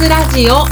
[0.00, 0.64] つラジオ。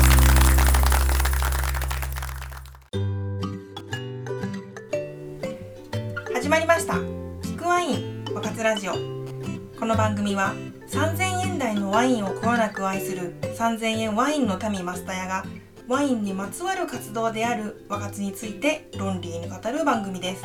[6.32, 6.94] 始まりました。
[7.42, 8.92] キクワイン和活ラジオ。
[9.78, 10.54] この番組は
[10.88, 15.45] 3000円台のワインをこよなく愛する3000円ワインの民マスタヤが
[15.87, 20.45] ワインにまつわる活動である和活について論理に語る番組です。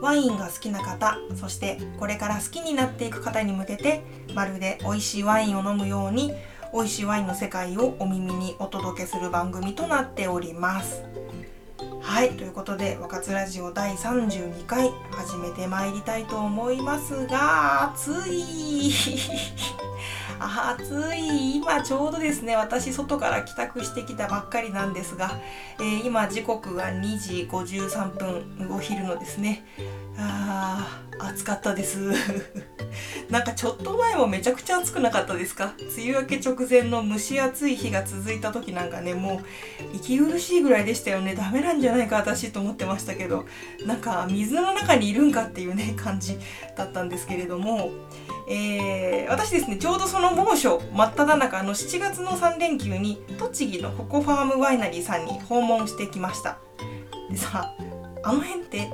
[0.00, 4.04] ワインが好きな方そしてこれから好きになっていく方に向けて
[4.34, 6.32] まるで美味しいワインを飲むように
[6.74, 11.04] 美味しいワインの世界をお耳にお届けする番組となっております。
[12.00, 18.92] はいということで「和活ラジオ第32回」始めてまいりたいと思いますが暑い。
[20.40, 21.58] 暑い。
[21.58, 25.30] 今ちょうどですね私外から帰宅してきたばっかりなんですが、
[25.78, 29.64] えー、今時刻が2時53分お昼のですね。
[30.18, 32.10] あー暑かったです。
[33.30, 35.74] なんかちょっと前もめちゃくちゃ暑くなかったですか？
[35.96, 39.40] 梅雨明け直前の蒸し暑い日が続いた時なんかねも
[39.92, 41.34] う息苦しいぐらいでしたよね。
[41.34, 43.44] ダメなんじゃないか私と思ってましたけど。
[43.86, 46.38] なんか水の中にいるんかっていうね感じ
[46.76, 47.90] だったんですけれども。
[48.46, 56.58] えー、私ですねちょうどその猛暑真っ只中の7月の3連休に栃木のココファームワイナリーさんに訪問してきました。
[57.30, 57.74] でさ
[58.22, 58.90] あの辺って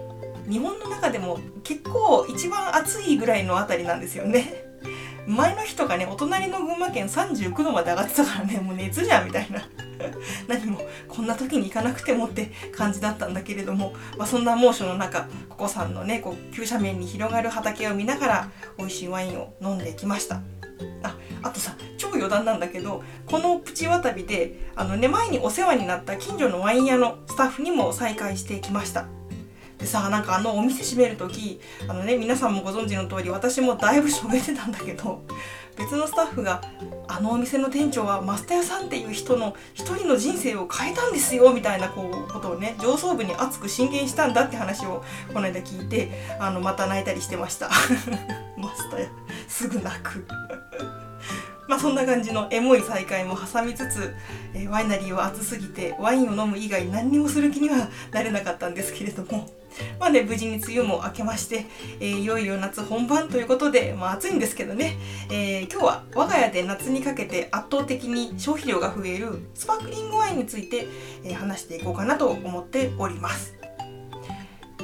[0.48, 4.64] 日本の中でも結構一番暑いぐらいの辺りなんですよね。
[5.26, 9.62] 前の日とかねお隣の群馬県39度まで上がってたからねもう熱じゃんみたいな。
[10.48, 20.40] 何もこんな時に行かなくてもって感じだったんだけれども、まあ、そんな猛暑の中ココさんのねこう急斜面に広がる畑を見ながら美味しいワインを飲んできました。
[21.02, 29.19] ああとさ超余談なんだけどこのプチワタビであの、ね、前にお世話になった近所のワイン屋のスタッフにも再会してきました。
[29.80, 35.22] でさなんかあのお店閉める時あのね皆さんもご存知の通り私もだいぶしょげてたんだけど
[35.76, 36.60] 別のスタッフが
[37.08, 45.02] 「あのお店の店長はマスターさんっていう人の一人の人生を変えたんですよ」みたいなこうことをね上層部に熱く進言したんだって話を
[45.32, 47.70] この間聞いてあのまた泣いたりしてました。
[48.58, 49.08] マスター
[49.48, 50.26] すぐ泣く。
[51.70, 54.12] まあそんな感じのエモい再会も挟みつつ、
[54.54, 59.48] えー、ワイナリーは暑すぎてワインを飲む以外何にもする気にはなれなかったんですけれども
[60.00, 61.64] まあね、無事に梅雨も明けまして、
[62.00, 64.96] えー、いよいよ夏本番ということで、まあ暑いんですけどね、
[65.30, 70.88] えー、今日は我が家で夏にかけて圧倒的に消費量が増えるスパークリングワインについて、
[71.24, 73.54] えー、話していこうかなと思っております。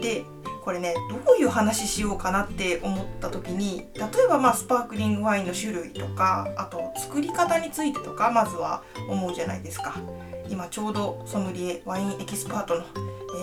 [0.00, 0.24] で、
[0.66, 0.94] これね
[1.24, 9.94] どういう話しようかなって思った時に例えばまあスパークリングワインの種類とかあと作り方についてとかまずは思うじゃないですか
[10.48, 12.84] 今ちょうどソムリエワインエキスパートの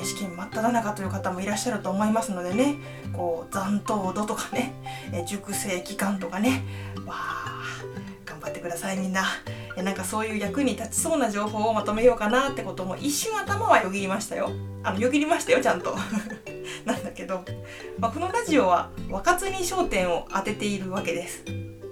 [0.01, 2.75] え試験真っ只中という方もいらっしゃると思いますのでね
[3.13, 4.73] こう残糖度とかね、
[5.13, 6.65] え熟成期間とかね
[7.05, 7.63] わあ
[8.25, 9.23] 頑張ってくださいみんな。
[9.77, 14.51] なんかそういう役に立ちそうな情報をまとめようかなってことも一瞬頭はよぎりましたよ。
[14.83, 15.95] あのよぎりましたよちゃんと。
[16.85, 17.43] なんだけど、
[17.97, 21.43] まあ、このラジオは若津に焦点を当てているわけです。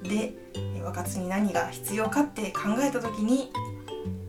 [0.03, 0.33] で
[0.83, 3.51] 若津に何が必要かって考えた時に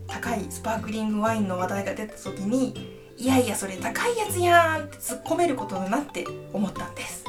[0.06, 7.24] 高いスパークリングワインの話題が出た時にいやいやそれ高いやつやんって突っ込めることだなって思ったんです。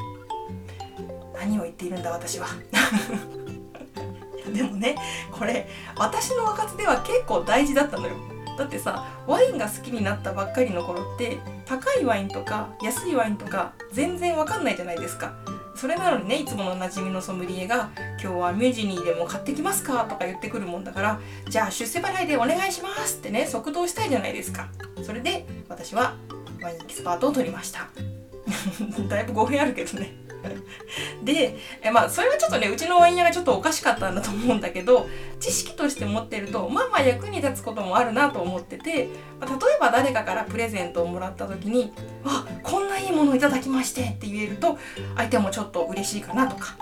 [1.34, 2.48] 何を言っているんだ私は。
[4.54, 4.96] でもね
[5.32, 8.33] これ私の若手では結構大事だったのよ。
[8.58, 15.34] だってさワインが好きになったばっかりの頃って高いワインとか安いワインとか全然わかんないじゃないですか。
[15.76, 17.90] それなのにねいつものおなじみのソムリエが
[18.22, 21.20] 「今日はミュージニーでも買ってきますか?」とか言ってくるもんだから
[21.50, 24.68] 「じゃあ出世払いでお願いします」ってね即答したいじゃないですか。
[25.04, 26.14] それで私は
[26.62, 27.88] ワインエキスパートを取りました。
[29.10, 30.16] だいぶ語弊あるけどね。
[31.24, 35.08] でえまあそれはちょっとねうちのワイン屋がちょっとおかしかったんだと思うんだけど
[35.40, 39.08] 知識として持ってるとまあまあ役に立つこともあるなと思ってて、
[39.40, 41.94] まあ、例えば誰かからプレゼントをもらった時に
[42.26, 44.78] 「あこんないいものをいただきまして」って言えると
[45.16, 46.78] 相手もちょっと嬉しいかなとか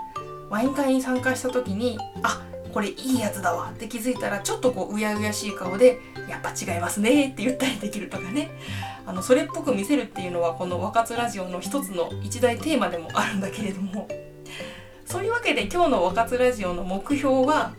[0.50, 2.42] ワイン会に参加した時に「あ
[2.72, 8.50] これいいやつだわって気づいたらちょっとこううやうやしい顔で「やっぱ違いますね」って言ったりできるとかね。
[9.06, 14.08] あのそれっぽく見せるっていうのはこの「若津ラジオ」の一つの一大テーマでもあるんだけれども。
[15.04, 17.74] そういうわけで今日の「若津ラジオ」の目標は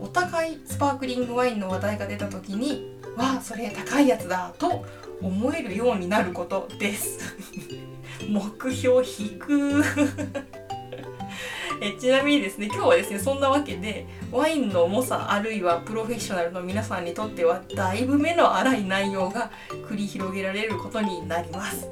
[0.00, 4.84] お高いスパークリングワインの話題が出た時に「わあそれ高いやつだ」と
[5.20, 7.36] 思えるようになることです。
[8.28, 9.82] 目標引く
[11.84, 19.50] えちなみにですね今日はですねそんなわけでワインの猛者あるいはプロフェッショナルの皆さんにとってはだいぶ目の粗い内容が
[19.88, 21.88] 繰り広げられることになります。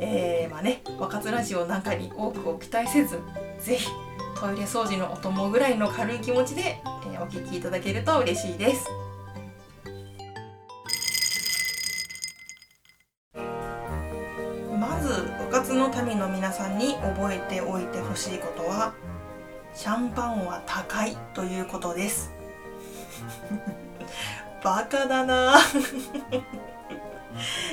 [0.00, 3.20] えー、まあね若津ラジオなんかに多くを期待せず
[3.60, 3.88] 是非
[4.38, 6.80] トイレ掃除のお供ぐらいの軽い気持ちで、
[7.12, 9.07] えー、お聴きいただけると嬉しいです。
[16.52, 18.92] さんに覚えておいてほしいことは
[19.74, 22.32] シャンパンは高いということです。
[24.64, 25.58] バカだな。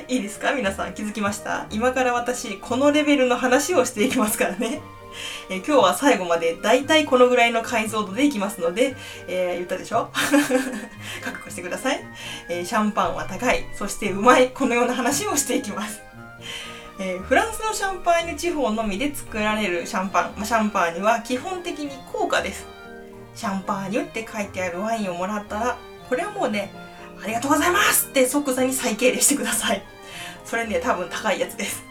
[0.08, 0.52] いいですか？
[0.54, 1.66] 皆さん気づきました？
[1.72, 4.82] 今から私このレベルの話をしていきますからね。
[5.50, 8.96] え今日は最後までだいたいこのぐらいの解像度でいきますので、
[9.28, 10.10] えー、言ったでしょ？
[11.24, 12.04] 覚悟してください、
[12.50, 13.66] えー、シャンパンは高い。
[13.74, 14.50] そしてうまい。
[14.50, 16.02] このような話をしていきます。
[16.98, 22.66] えー、フランスのシャンパーニュ地方のみで作られるシャンパン、まあ、シャンパーニュは基本的に高価です。
[23.36, 25.78] シャンパーニュって書いてあるワインをもらったら
[26.08, 26.72] これはもうね
[27.22, 29.84] ありがとうございますって即座に最敬礼してください。
[30.46, 31.84] それね多分高いやつです。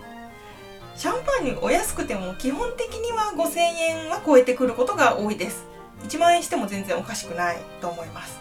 [0.97, 5.67] シャンパーニュお安くても基本的には5000円は超えてくることが多いです。
[6.05, 8.39] 1万円しても全然おかしくないと思います。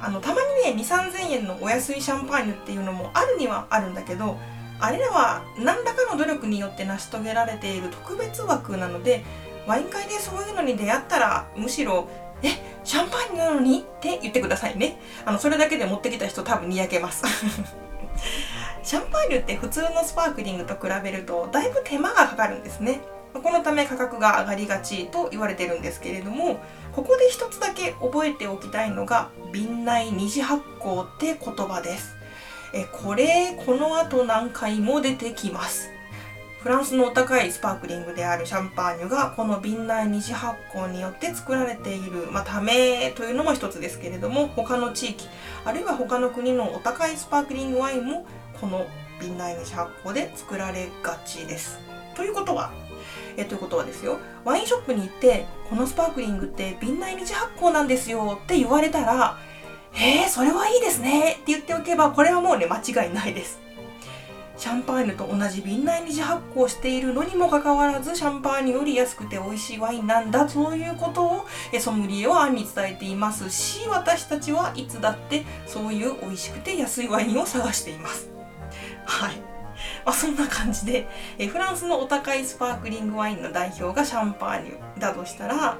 [0.00, 4.38] あのたまにね2 3 0 0 0円のお安いシャンパーニュっていうのもあるにはあるんだけど
[4.80, 9.24] あれらは何らかの努力によって成し遂げられている特別枠なので
[9.66, 12.08] ワイン会でそういうのに出会ったらむしろ
[12.42, 12.50] 「え
[12.84, 15.00] シャンパンなのに?」って言ってくださいね。
[15.24, 17.24] あのそれだけで持ってきた人多分にやけます。
[18.82, 23.00] シャンパーニュって普通のスパークリングと比べるとだいぶ手間がかかるんですね。
[23.34, 26.56] このため価格が上がりがちと言われてるんですけれども
[26.92, 32.17] ここで一つだけ覚えておきたいのが瓶内二次発酵って言葉です。
[32.72, 35.90] えこれこの後何回も出てきます
[36.60, 45.28] フランスのお高いスパークリングであるシャンパーニュがこの瓶内二次発酵によって作られている、まあ、ためというのも一つですけれども他の地域
[45.64, 48.26] あるいは他の国のお高いスパークリングワインも
[48.60, 48.86] この
[49.20, 51.78] 瓶内二次発酵で作られがちです。
[52.14, 52.72] ということは
[53.36, 59.38] えということはですよワインショップに行ってこのスパークリングって瓶内二次発酵なんですよって言われたら
[59.98, 63.60] へえそれはいいですねって言っておけばこれはもうね間違いないです。
[64.56, 71.46] シャンパーニュと同じ瓶内二次発酵しているのにもかかわらずシャンパーニュより安くて美味しいワインなんだそういうことを
[71.78, 73.50] ソムリエは案に伝えています。
[73.50, 78.30] し私たちはいつだってそういう美味しくて安いワインを探しています。
[79.04, 79.36] はい。
[80.04, 81.08] まあ、そんな感じで
[81.38, 85.76] えフランスのお高いスパークリングワインの代表がシャンパーニュだとしたら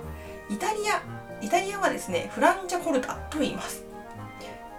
[0.50, 1.02] イタリア
[1.40, 3.87] イタリアはですねフランチャコルタと言います。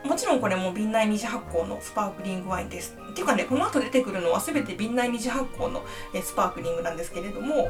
[0.04, 2.98] もちろんこれも瓶内二次発酵のスパークリングワインです。
[3.12, 5.84] っていうかね、この後出てくるのは全て瓶内二次発酵の
[6.22, 7.70] スパークリングなんですけれども、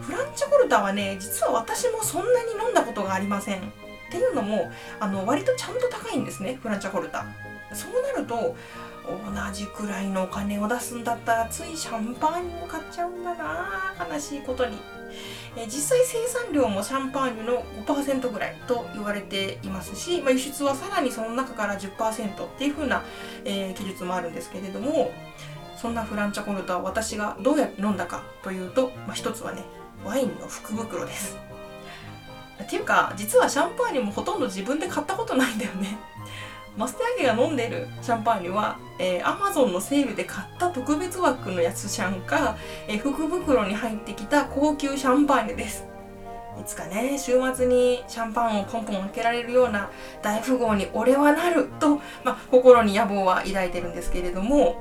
[0.00, 3.58] フランチャコルタはね、実は私もそんなに飲んだことがありません。
[3.58, 3.60] っ
[4.10, 4.70] ていうのも、
[5.00, 7.26] あの割とちゃんと高いんですね、フランチャコルタ。
[7.74, 8.56] そうなると、
[9.04, 14.78] 同じくらいのお金を出すんだったらついシャンパーニュを買っちゃうんだな悲しいことに。
[15.56, 23.02] え実際生産量もシャンパーニュの5%ぐらいと言われていますし、まあ、輸出はさらにその中から10%っていう風な、
[23.44, 25.10] えー、記述もあるんですけれども
[25.76, 29.64] そんなフランチャコルトは私がどうやって飲んだかというと、まあ、一つはね
[30.04, 31.38] ワインの福袋です。
[32.62, 35.98] っていうか実はシャンパーニュもほとんど自分で買ったことないんだよね。
[36.78, 45.84] マステアゲが飲んでるシャンパーニュは、えー、Amazon のセールで買った特別枠のやつシャンか、えー、福袋に入ってきた高級シャンパーニュです。
[46.60, 49.90] いつかね、週末にシャンパンをポンポン開けられるような
[50.22, 54.80] 大富豪に俺はなると、まあ、心に野望は抱いてるんですけれども、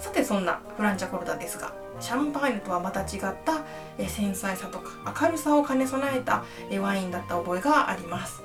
[0.00, 3.62] さてそんなフランチャコルタですが、シャンパーニュとはまた違った
[3.98, 8.42] え繊細さとか明るさを兼ね備えたえワインだった覚えがあります。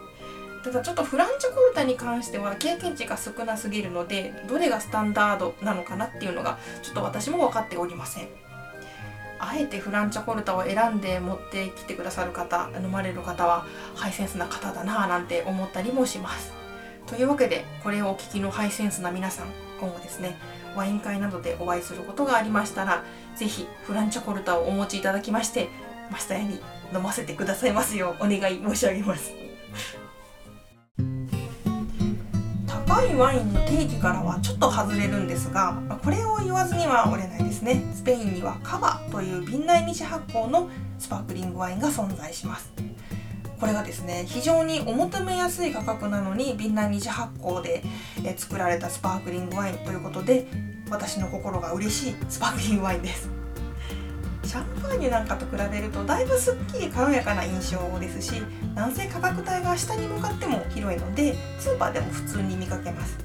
[0.64, 8.28] ただちょっとフランチャコルタに関しては経験値が少なすぎるのでどれがスタンダードなのかなっていうのがちょっと私も分かっておりません。
[9.40, 16.54] あえてフランチャコルタを選んで持ってきてくださる方飲まれる方はハイセンスな方だなぁなんて思ったりもします。
[17.06, 19.48] というわけでこれをお聞きのハイセンスな皆さん
[19.80, 20.38] 今後ですね
[20.76, 23.04] ワイン会などでお会いすることがありましたら
[23.36, 25.70] 是非フランチャコルタをお持ちいただきまして
[26.12, 26.60] マスターに
[26.94, 29.47] 飲ませてくださいますようお願い申し上げます。
[33.04, 37.84] いワインの定義からはちょっと外れるんですがこれを言わずには折れないですね。
[37.94, 42.72] スペインにはカバという瓶内二次発酵のスパークリングワインが存在します。
[43.60, 47.84] これがですね非常にお求めやすい価格なのに瓶内二次発酵で
[48.38, 50.48] 作られたスパークリングワインということで
[50.90, 53.37] 私の心が嬉しいスパークリングワインです。
[54.48, 58.42] シャンパーニュなんかと比べるとだいぶすっきり軽やかな印象ですし
[58.76, 63.18] なんせ価格帯が下に向かっても広いのでスーパーでも普通に見かけます。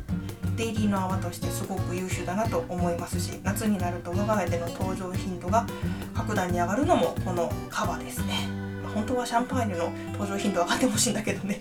[0.57, 5.65] デイリーの泡としてすごく優秀だなと思いますし夏になると我が家での登場頻度が
[6.13, 8.49] 格段に上がるのもこのカバですね。
[8.93, 11.61] 本当はシャンパーニュの登場頻度上がってほしいんだけどね。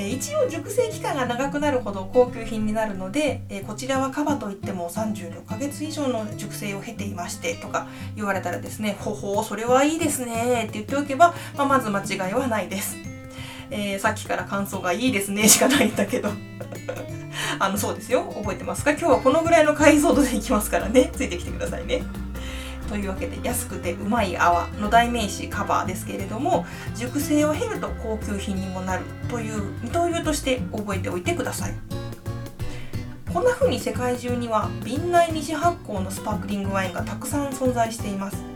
[0.00, 12.96] え一応熟成期間が長くなるほど高級品になるので、えこちらはカバといっても36ヶ月以上の熟成を経ていましてとか言われたらですねほほうそれはいいですねって言っておけば、まあ、まず間違いはないです、
[13.70, 16.30] えー、さっきから感想がいいですねしかないんだけど。
[17.58, 18.24] あのそうですよ。
[18.34, 18.92] 覚えてますか？
[18.92, 21.10] 今日はこのぐらいの解像度でいきますからね。
[21.12, 22.02] ついてきてくださいね。
[22.90, 26.66] というわけで安くてうまい泡の代名詞カバーですけれども
[26.96, 31.74] 熟成を経ると高級品にもなるという二刀流として覚えておいてください。
[33.32, 38.49] こんな風に世界中には瓶内二次発酵のスパークリングワインがたくさん存在しています。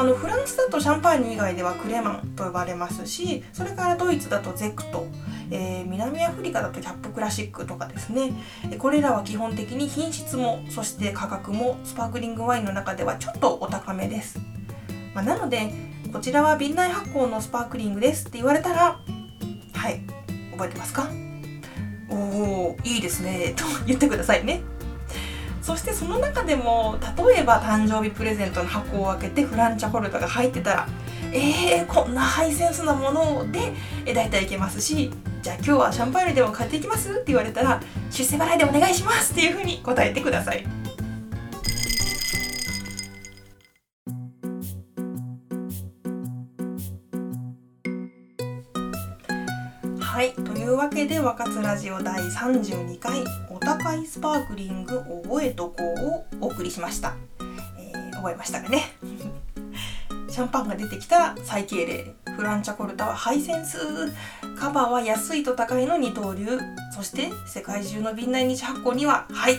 [0.00, 5.06] あのフランスだとシャンパーニュ以外ではクレマンと呼ばれますしそれからドイツだとゼクト。
[5.52, 8.32] えー、南アフリカだとキャップクラシックとかですね。
[8.78, 14.38] これらは基本的に品質もそして価格もスパークリングワインの中ではちょっとお高めです、
[15.12, 15.72] まあ、なので
[16.12, 19.00] こちらは瓶内発酵のスパークリングですって言われたら
[19.74, 20.02] はい
[20.52, 21.10] 覚えてますか？
[22.08, 23.52] おおいいですね。
[23.56, 24.62] と言ってくださいね。
[25.70, 30.88] そしてその中でも例えば誕生日プレゼントの箱を開けてフランチャホルダが入ってたら
[31.32, 33.72] えー、こんなハイセンスなもので
[34.04, 35.12] え大体いけますし
[35.42, 37.12] じゃあ今日はシャンパーニュでも買っていきます？
[37.12, 40.66] って言われたら出世払いでお願いしますっていうふうに答えてください。
[50.00, 53.24] はいというわけで「若津ラジオ第32回
[53.60, 55.74] 高いスパークリング覚えとこ
[56.40, 57.14] う」をお送りしました、
[57.78, 58.92] えー、覚えましたかね。
[60.30, 63.78] シャンパンが出てきたら最敬礼フランチャコルタはハイセンス
[64.56, 66.46] カバーは安いと高いの二刀流
[66.94, 69.56] そして世界中の瓶内日発酵にははい。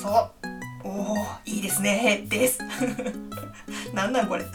[0.00, 0.42] そう。
[0.84, 2.24] おおいいですね。
[2.28, 2.58] で す
[3.92, 4.44] なんなんこれ。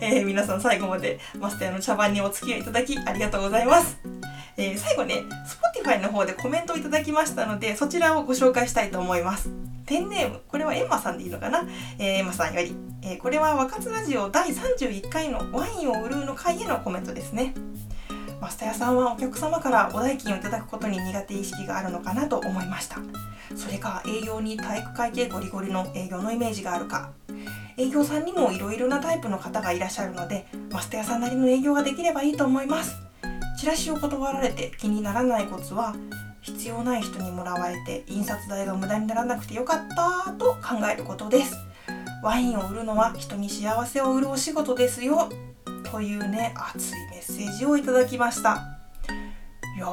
[0.00, 3.98] えー、皆さん最後までマスターの茶番にお付き合いいただきありがとうございます。
[4.56, 5.22] えー、最後ね、
[5.80, 9.50] Spotify の方でコメントをいただきましたので、そちらをご紹介したいと思います。
[9.86, 11.66] ペンネーム、これはエンマさんでいいのかな、
[11.98, 17.54] えー、エンマさんより、えー、これは若津ラジオ第31回のワインを売るの回へのコメントですね。
[18.40, 22.98] マスター屋さんはお客様からお代金をいただくことに苦手意識があるのかなと思いました。
[23.56, 27.10] それか営業に体育会系ゴリゴリの営業のイメージがあるか。
[27.76, 33.09] 営業さんにもいろいろなタイプの方がいらっしゃるので、マスター屋さんなりの営業ができればいいと思います。
[33.58, 35.94] チラシを断られて気にならないコツは
[36.40, 41.54] 必要ない人にもらわれて印刷代が無駄にならなくてよかったと考えることです。
[42.22, 45.04] ワインを売るのは人に幸せを売るお仕事です。
[45.04, 45.28] よ
[45.90, 48.62] というね熱いメッセージをいただきました。
[49.76, 49.86] いや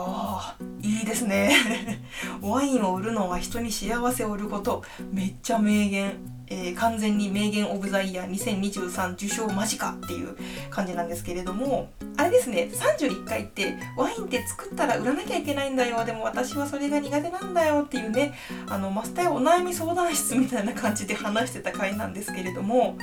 [0.82, 1.52] いいですね。
[2.42, 4.84] ワインを売るのは人に幸せを売ること。
[5.12, 6.14] めっちゃ名言。
[6.50, 8.30] えー、完全に名言オブザイヤー。
[8.30, 10.38] 2023受賞間近っていう
[10.70, 11.90] 感じなんですけれども。
[12.16, 12.70] あれですね。
[12.72, 16.06] 31回ってワインって作ったら売らなきゃいけないんだよ。
[16.06, 18.34] でも私はそれが苦手なんだよっていうね。
[18.70, 22.98] あのマスターお悩み相談室みたいな感じで話してた回なんですけれども。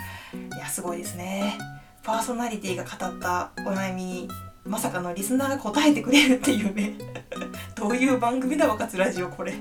[0.56, 1.58] いやすごいですね。
[2.02, 4.28] パーソナリティが語ったお悩み
[4.66, 6.94] まさかのリスナーが答えてくれるっていうね。
[7.76, 9.54] どういう番組だ若津ラジオこれ。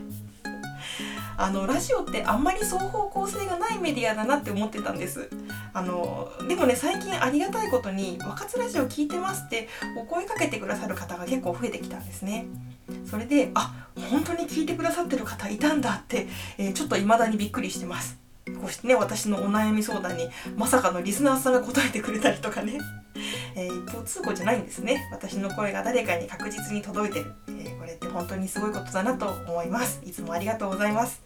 [1.36, 5.30] あのラジオってあんまり双方向性がないメディアだなって思ってたんです。
[5.74, 9.68] あのでもね最近ありがたいことに「若津ラジオ聞いてます」って
[9.98, 12.46] お声かけてくださる方が結構増えてきたんですね。
[13.10, 18.18] それであ本当に聞いてくださってる方いたんだって、えー、ちょっと未だにびっくりしてます。
[18.46, 22.80] こうしてね私のお悩み相談にまさかのリスナーさんが答えてくれたりとかね、
[23.56, 25.08] えー、一方通行じゃないんですね。
[25.12, 30.02] 私の声が誰かに確実に届いてる、えー、これって本当にすごいことだなと思います。
[30.04, 31.22] いつもありがとうございます、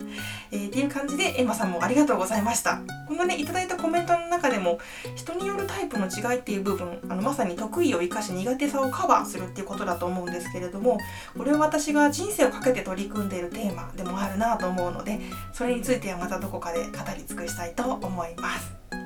[0.52, 2.82] えー、っていう感じでエマさんもありがとうございました。
[3.08, 4.80] このねいただいたコメントの中でも
[5.16, 11.00] 人によるタイプの違いっていう部分あのまさに得意を生かし苦手さをカバーするっていうことだと思うんですけれども
[11.38, 15.20] これは私が人生をかけて取り組んでいるテーマでもあるなと思うので
[15.54, 18.97] それについてはまたどこかで語り尽くしたいと思います。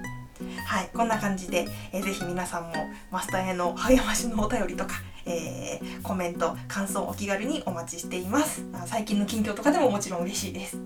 [0.71, 2.71] はい、こんな感じで、えー、ぜひ皆さんも
[3.11, 8.63] マスターへの励ましのお便りとか、えー、コメント、感想お気軽にお待ちしています。
[8.85, 10.77] 最近の近況とかでももちろん嬉しいです。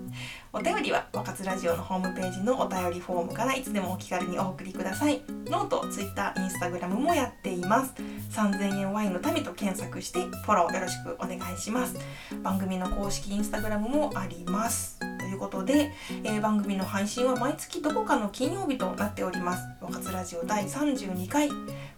[0.52, 5.22] お便りは、若津ラジオのホームページのお便りフォームからいつでもお気軽にお送りください。
[5.48, 7.94] ノート、ツイッター、インスタグラムもやっています。
[8.32, 11.94] 3000円ワインの民と検索してフォローよろしくお願いします。
[12.42, 14.95] 番組の公式インスタグラムもあります。
[15.36, 15.92] ということで、
[16.24, 19.68] えー、番組の配信は毎月どこかの金曜日となっております。
[19.82, 21.50] 若津ラジオ第32回。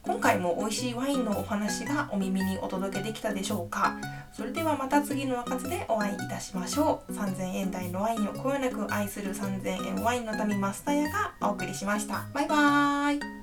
[0.03, 3.97] 今回も美味しいワインのお話がお耳にお届けできたでしょうか
[4.33, 13.38] それではまた次の若津でお会いいたしましょう3000円台のワインをこよなく愛する3000円ワインの民マスタヤがお送りしましたバイバーイ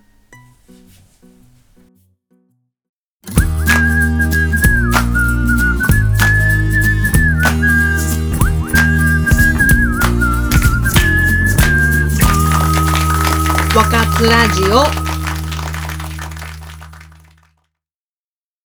[13.76, 13.84] 若
[14.18, 15.15] 津ラジオ。